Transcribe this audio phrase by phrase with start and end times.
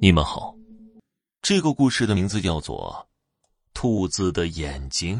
[0.00, 0.54] 你们好，
[1.42, 3.08] 这个故事的名字叫做
[3.74, 5.16] 《兔子的眼睛》。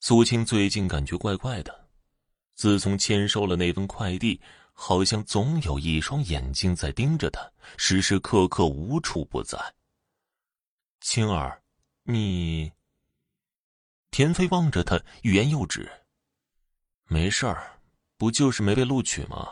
[0.00, 1.88] 苏青最近感觉怪怪的，
[2.54, 4.38] 自从签收了那份快递，
[4.74, 7.40] 好像总有一双眼睛在盯着他，
[7.78, 9.58] 时时刻刻无处不在。
[11.00, 11.62] 青儿，
[12.02, 12.70] 你……
[14.10, 15.90] 田飞望着他，欲言又止。
[17.04, 17.80] 没事儿，
[18.18, 19.48] 不就是没被录取吗？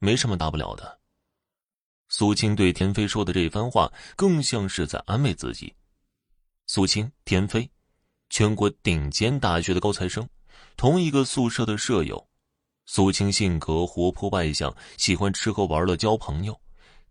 [0.00, 0.97] 没什么大不了的。
[2.18, 5.72] 苏青对田飞说的这番话，更像是在安慰自己。
[6.66, 7.70] 苏青、田飞，
[8.28, 10.28] 全国顶尖大学的高材生，
[10.76, 12.26] 同一个宿舍的舍友。
[12.86, 16.52] 苏青性格活泼外向，喜欢吃喝玩乐交朋友；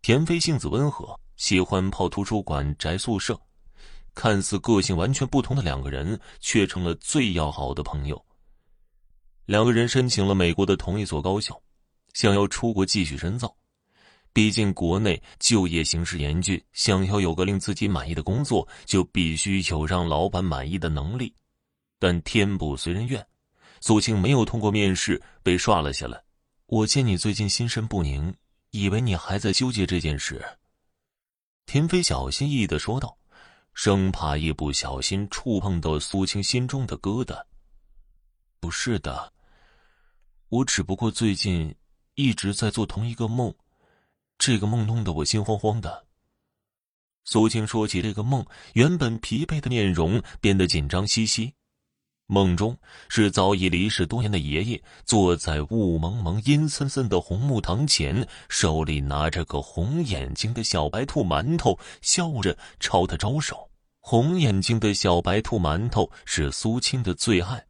[0.02, 3.40] 田飞性子温和，喜欢泡图书馆宅宿舍。
[4.14, 8.26] 看似个性完全不同的两个人，却成了最要好的朋友。
[9.46, 11.58] 两个人申请了美国的同一所高校，
[12.12, 13.56] 想要出国继续深造。
[14.38, 21.34] 毕竟国内就业形势严峻，想要有个令自己满意的工作，就必须有让老板满意的能力。
[21.98, 23.28] 但天不随人愿，
[23.82, 26.22] 苏青没有通过面试被刷了下来。
[26.68, 28.32] 我见你最近心神不宁，
[28.70, 30.40] 以为你还在纠结这件事。
[31.66, 33.18] 田飞小心翼翼的说道，
[33.74, 37.44] 生怕一不小心触碰到苏青心中的疙瘩。
[38.60, 39.34] 不是的，
[40.50, 41.74] 我只不过最近
[42.14, 43.52] 一直在做同一个梦。
[44.48, 46.06] 这个梦弄得我心慌慌的。
[47.26, 48.46] 苏青说起这个梦，
[48.76, 51.54] 原本疲惫的面容变得紧张兮兮。
[52.28, 52.78] 梦中
[53.10, 63.70] 是早已离世多年的爷爷坐在雾蒙蒙、阴森森的红木堂前，手里拿着个红眼睛的小白兔馒头，笑着朝他招手。
[64.00, 67.62] 红眼睛的小白兔馒头是苏青的最爱。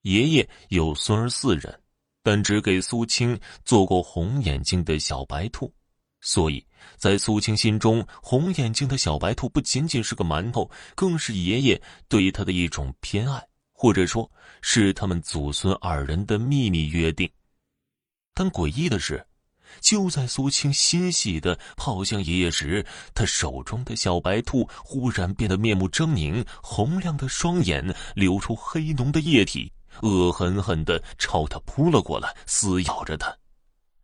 [0.00, 1.78] 爷爷有孙儿四人，
[2.22, 5.70] 但只给苏青做过红眼睛的小白兔。
[6.26, 13.40] 所以，在苏青心中，红眼睛的小白兔不仅仅是个馒头，更是爷爷对他的一种偏爱，
[13.72, 14.28] 或者说，
[14.60, 17.30] 是他们祖孙二人的秘密约定。
[18.34, 19.24] 但诡异的是，
[19.80, 22.84] 就在苏青欣喜的跑向爷爷时，
[23.14, 29.72] 他手中的小白兔忽然变得面目狰狞，红亮的双眼流出黑浓的液体，
[30.02, 33.32] 恶狠狠地朝他扑了过来，撕咬着他。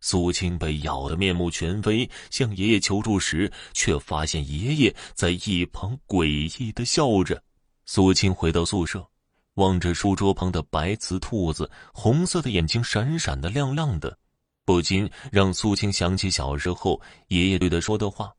[0.04, 6.26] 苏青被咬得面目全非，向爷爷求助时，却发现爷爷在一旁诡
[6.60, 7.40] 异的笑着。
[7.86, 9.08] 苏青回到宿舍，
[9.54, 14.18] 望着书桌旁的白瓷兔子，红色的眼睛闪闪的亮亮的，
[14.64, 18.32] 不禁让苏青想起小时候爷爷对他说的话。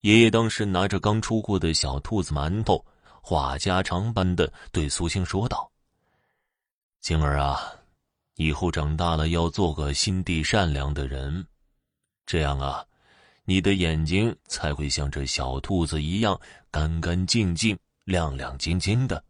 [0.00, 2.84] 爷爷当时拿着刚出锅的小兔子馒头，
[3.22, 5.70] 话家常般的对苏青说道
[7.00, 7.72] ：“青儿啊。”
[8.36, 11.46] 以后长大了要做个心地善良的人，
[12.26, 12.84] 这样啊，
[13.44, 16.40] 你的眼睛才会像这小兔子一样
[16.70, 19.24] 干干净净、亮亮晶晶的。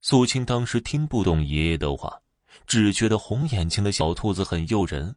[0.00, 2.20] 苏青当时听不懂爷爷的话，
[2.66, 5.14] 只觉得红眼睛的小兔子很诱人，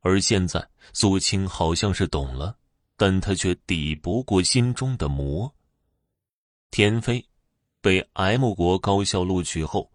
[0.00, 2.56] 而现在苏青好像是懂了，
[2.96, 5.54] 但他却抵不过心中的魔。
[6.70, 7.24] 田飞
[7.82, 9.90] 被 M 国高校录取后。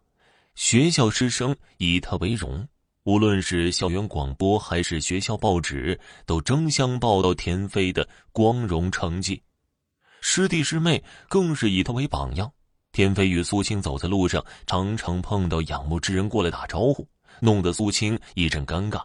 [0.59, 2.67] 学校师生以他为荣，
[3.05, 9.41] 无论是校园广播还是学校报纸，都争相报道田飞的光荣成绩。
[10.19, 12.51] 师弟师妹更是以他为榜样。
[12.91, 17.07] 田飞与苏青走在路上，常常碰到仰慕之人过来打招呼，
[17.39, 19.01] 弄得苏青一阵尴尬。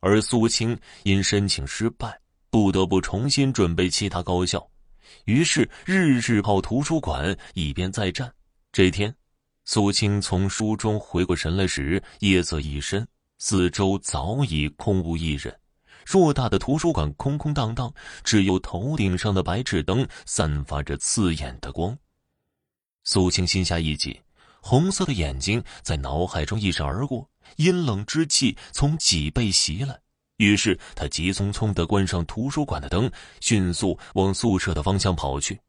[0.00, 2.20] 而苏青因申请失败，
[2.50, 4.70] 不得不重新准备其他高校，
[5.24, 8.30] 于是日日泡图书馆，以便再战。
[8.70, 9.12] 这天。
[9.72, 13.06] 苏青从书中回过神来时，夜色已深，
[13.38, 15.56] 四周早已空无一人。
[16.04, 17.94] 偌大的图书馆空空荡荡，
[18.24, 21.96] 只有头顶上的白炽灯散发着刺眼的光。
[23.04, 24.12] 苏青心下一紧，
[24.60, 29.96] 红色的眼睛在脑海中一闪而过，阴冷之气从脊背袭来。
[30.38, 33.08] 于是他急匆匆地关上图书馆的灯，
[33.40, 35.60] 迅速往宿舍的方向跑去。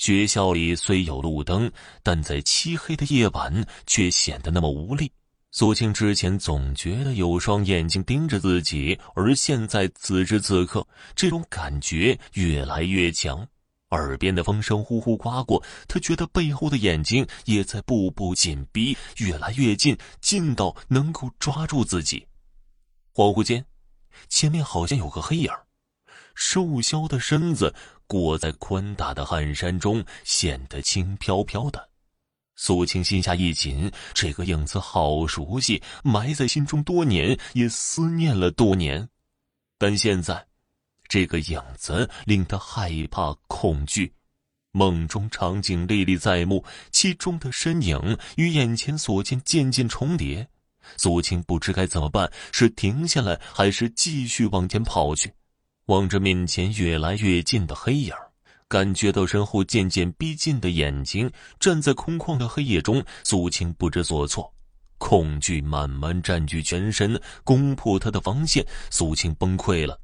[0.00, 1.70] 学校里虽有路灯，
[2.02, 5.12] 但在漆黑的夜晚却显得那么无力。
[5.50, 13.46] 苏青之前总觉得有双眼睛盯着自己，而现在此时此刻，这种感觉越来越强。
[13.90, 22.26] 耳边的风声呼呼刮过，他觉得背后的眼睛也在步步紧逼，越来越近，近到能够抓住自己。
[23.12, 23.62] 恍惚间，
[24.30, 25.50] 前面好像有个黑影，
[26.34, 27.74] 瘦削的身子。
[28.10, 31.88] 裹在宽大的汗衫中，显得轻飘飘的。
[32.56, 39.08] 苏青心下一紧，这个影子好熟悉，埋在心中多年，也思念了多年。
[39.78, 40.44] 但现在，
[41.06, 44.12] 这个影子令他害怕恐惧。
[44.72, 50.48] 梦中场景历历在目，其中的身影与眼前所见渐渐重叠。
[50.96, 55.32] 苏青不知该怎么办，是停下来，还是继续往前跑去？
[55.90, 58.14] 望着面前越来越近的黑影，
[58.68, 61.28] 感觉到身后渐渐逼近的眼睛，
[61.58, 64.54] 站在空旷的黑夜中，苏青不知所措，
[64.98, 69.98] 恐惧慢慢占据全身，攻破他的防线，苏青崩溃了。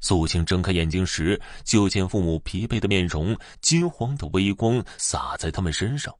[0.00, 6.14] 苏青睁开眼睛时，就见父母疲惫的面容，金黄的微光洒在他们身上。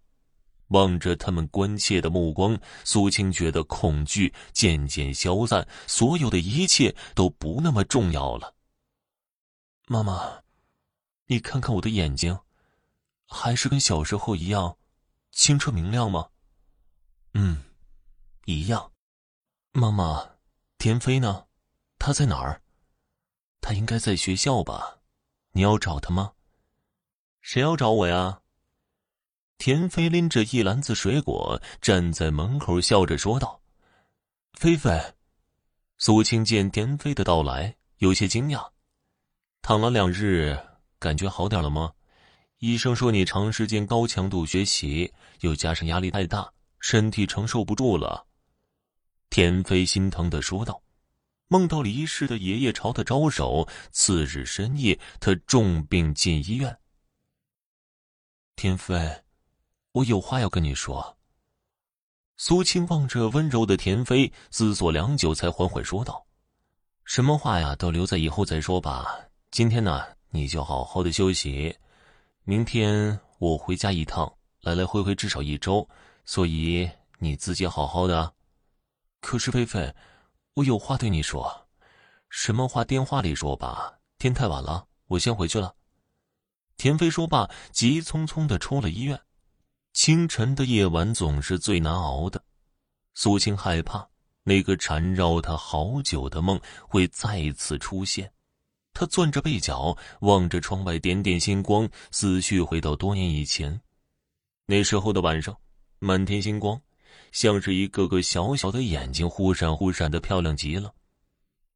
[0.68, 8.54] 望着他们关切的目光，苏青觉得恐惧渐渐消散，所有的一切都不那么重要了。
[9.92, 10.44] 妈妈，
[11.26, 12.38] 你看看我的眼睛，
[13.26, 14.78] 还是跟小时候一样
[15.32, 16.28] 清澈明亮吗？
[17.34, 17.64] 嗯，
[18.44, 18.92] 一样。
[19.72, 20.36] 妈妈，
[20.78, 21.46] 田飞呢？
[21.98, 22.62] 他在哪儿？
[23.60, 25.00] 他应该在学校吧？
[25.54, 26.34] 你要找他吗？
[27.40, 28.42] 谁要找我呀？
[29.58, 33.60] 田飞拎着一篮子水果站在门口，笑着说道
[34.54, 35.14] ：“菲菲。”
[35.98, 38.70] 苏青见田飞的到来，有些惊讶。
[39.62, 40.58] 躺了两日，
[40.98, 41.92] 感觉好点了吗？
[42.58, 48.26] 医生说你长时间高强度学习，又加上压力太大，身体承受不住了。
[49.30, 50.82] 田飞心疼的说道
[51.48, 53.68] ：“梦到离世的爷爷朝他招手。
[53.92, 56.76] 次日深夜，他重病进医院。”
[58.56, 59.22] 田飞。
[59.92, 61.16] 我有话要跟你说。
[62.36, 66.26] 苏青望着温柔的田飞，思索良久，才缓缓说道
[67.04, 69.29] ：“什么话呀，都留在以后再说吧。
[69.50, 71.76] 今天呢，你就好好的休息。
[72.44, 75.88] 明天我回家一趟，来来回回至少一周，
[76.24, 76.88] 所以
[77.18, 78.32] 你自己好好的。
[79.20, 79.92] 可是菲菲，
[80.54, 81.66] 我有话对你说。
[82.28, 82.84] 什么话？
[82.84, 83.98] 电话里说吧。
[84.18, 85.74] 天太晚了，我先回去了。”
[86.78, 89.20] 田飞说罢，急匆匆的出了医院。
[89.92, 92.40] 清晨的夜晚总是最难熬的，
[93.14, 94.08] 苏青害怕
[94.44, 96.58] 那个缠绕他好久的梦
[96.88, 98.32] 会再次出现。
[98.92, 103.80] 他攥着被角，望着窗外点点星光，思绪回到多年以前。
[104.66, 105.56] 那时候的晚上，
[105.98, 106.80] 满天星光，
[107.32, 110.92] 像是一个个小小的眼睛，忽闪忽闪的，漂亮极了。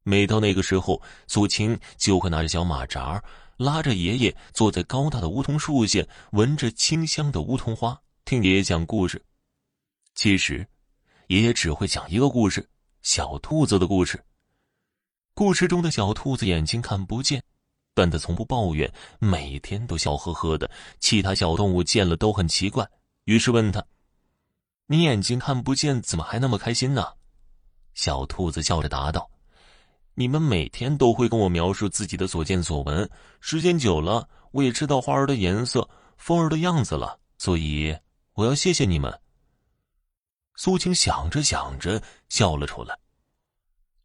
[0.02, 3.22] 每到那个时候，苏青就会拿着小马扎，
[3.56, 7.99] 拉着爷爷坐在高大的梧桐树下，闻着清香的梧桐花。
[8.25, 9.22] 听爷爷讲故事，
[10.14, 10.66] 其实，
[11.28, 12.69] 爷爷只会讲一个故事——
[13.02, 14.22] 小兔子的故事。
[15.35, 17.43] 故事中的小兔子眼睛看不见，
[17.93, 18.89] 但它从不抱怨，
[19.19, 20.71] 每天都笑呵呵的。
[21.01, 22.89] 其他小动物见了都很奇怪，
[23.25, 23.85] 于是问他
[24.87, 27.15] ：“你眼睛看不见，怎么还那么开心呢？”
[27.95, 29.29] 小兔子笑着答道
[30.15, 33.11] ：“你们每天都会跟我描述自己的所见所闻，
[33.41, 37.97] 时间久了，我也知道花儿的颜色、风儿的样子了，所以。”
[38.35, 39.21] 我要谢谢你们。
[40.57, 42.99] 苏青想着想着笑了出来。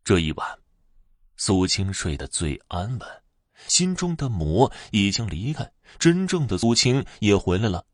[0.04, 0.59] 这一晚，
[1.40, 3.24] 苏青睡得最安稳，
[3.66, 7.86] 心中的魔已经离开，真正的苏青也回来了。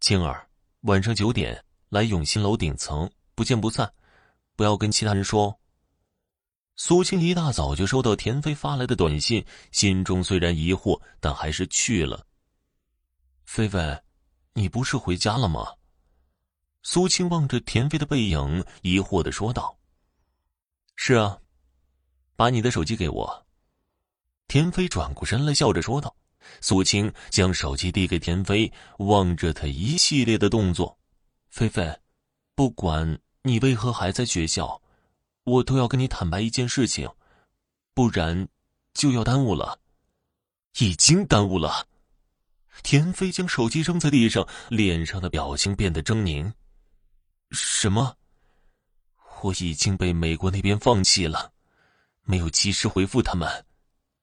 [0.00, 0.48] 青儿，
[0.80, 3.92] 晚上九点来永新楼顶层，不见不散，
[4.56, 5.60] 不要跟其他人说。
[6.74, 12.26] 苏青一大早就收到田飞发来的短信，心中虽然疑惑，但还是去了。
[13.44, 13.78] 菲菲。
[14.54, 15.74] 你不是回家了吗？
[16.82, 19.78] 苏青望着田飞的背影，疑惑的说道
[20.96, 21.38] ：“是啊，
[22.40, 23.46] 把你的手机给我。”
[24.48, 26.16] 田飞转过身来，笑着说道。
[26.62, 30.98] 苏青将手机递给田飞，望着他一系列的动作。
[31.50, 31.94] 菲菲，
[32.54, 34.80] 不管你为何还在学校，
[35.44, 37.06] 我都要跟你坦白一件事情，
[37.92, 38.48] 不然
[38.94, 39.78] 就要耽误了，
[40.78, 41.86] 已经耽误了。
[42.82, 46.50] 田飞将手机扔在地上，脸上的表情变得狰狞。
[47.50, 48.16] 什么？
[49.42, 51.52] 我已经被美国那边放弃了，
[52.30, 53.66] 没有及时回复他们，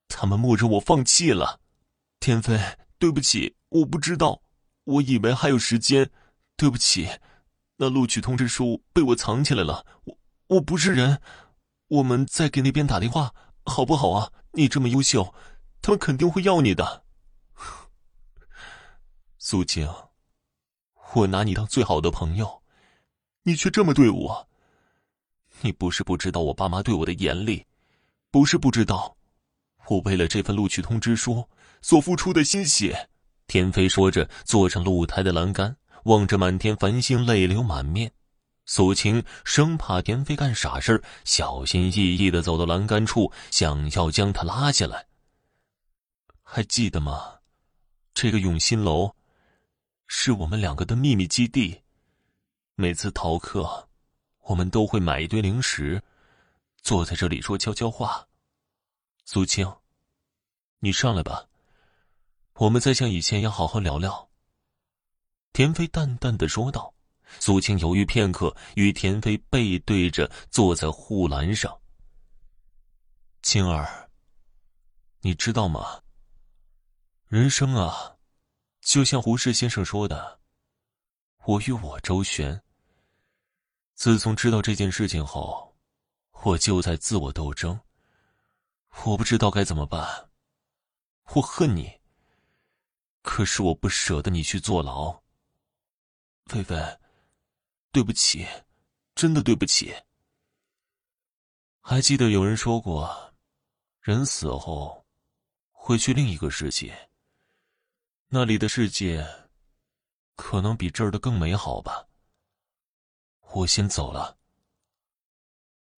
[0.07, 1.59] 他们默认我放弃了。
[2.21, 2.57] 田飞，
[2.97, 4.41] 对不起，我不知道，
[4.85, 6.09] 我以为还有时间，
[6.55, 7.09] 对不起。
[7.75, 11.21] 那录取通知书被我藏起来了，我我不是人。
[11.89, 13.33] 我们再给那边打电话，
[13.65, 14.31] 好不好啊？
[14.53, 15.33] 你这么优秀，
[15.81, 17.03] 他们肯定会要你的。
[19.37, 19.93] 苏静，
[21.13, 22.63] 我拿你当最好的朋友，
[23.43, 24.47] 你却这么对我。
[25.61, 27.65] 你不是不知道我爸妈对我的严厉，
[28.29, 29.17] 不是不知道，
[29.87, 31.47] 我为了这份录取通知书
[31.81, 33.09] 所付出的心血。
[33.47, 38.11] 田飞说着，坐上露台的栏杆，望着满天繁星，泪流满面。
[38.65, 45.05] 苏青生怕田飞干傻事小心翼翼的走到栏杆处，想要将他拉下来。
[46.43, 47.35] 还记得吗？
[48.13, 49.15] 这个永新楼
[50.07, 51.81] 是我们两个的秘密基地。
[52.75, 53.87] 每次逃课，
[54.41, 56.03] 我们都会买一堆零食，
[56.87, 58.25] 坐在这里说悄悄话。
[59.25, 59.69] 苏青，
[60.79, 61.45] 你上来吧，
[62.53, 64.29] 我们再像以前一样好好聊聊。
[65.51, 66.93] 田飞淡淡的说道。
[67.41, 71.77] 苏青犹豫片刻，与田飞背对着坐在护栏上。
[73.41, 74.09] 青儿，
[75.19, 76.01] 你知道吗？
[77.27, 78.15] 人生啊，
[78.79, 80.39] 就像胡适先生说的
[81.43, 82.61] ：“我与我周旋。”
[83.93, 85.75] 自从知道这件事情后，
[86.47, 87.77] 我就在自我斗争。
[89.03, 90.29] 我不知道该怎么办。
[91.35, 91.99] 我恨你，
[93.21, 95.21] 可是我不舍得你去坐牢。
[96.45, 96.99] 菲菲，
[97.91, 98.47] 对不起，
[99.13, 99.93] 真的对不起。
[101.81, 103.33] 还记得有人说过，
[103.99, 105.05] 人死后
[105.71, 107.09] 会去另一个世界。
[108.29, 109.27] 那里的世界，
[110.37, 112.07] 可能比这儿的更美好吧。
[113.51, 114.37] 我先走了。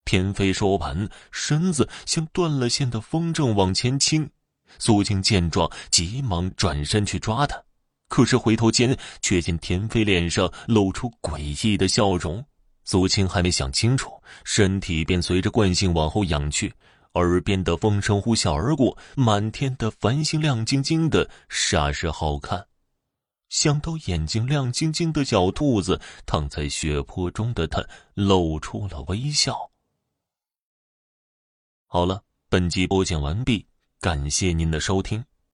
[0.09, 4.27] 田飞说完，身子像断了线的风筝往前倾。
[4.79, 7.61] 苏青见状，急忙转身去抓他，
[8.07, 12.43] 可是回头间却见田飞脸上露出诡异的笑容。
[12.85, 14.11] 苏青还没想清楚，
[14.43, 16.73] 身体便随着惯性往后仰去。
[17.13, 22.65] 耳边的风声呼啸而过，满天的繁星亮晶晶的，煞是好看。
[23.49, 27.85] 想到眼睛亮晶晶的小兔子躺在血泊中的他，
[28.15, 29.69] 露出了微笑。
[31.91, 33.65] 好了，本集播讲完毕，
[33.99, 35.25] 感谢您的收听。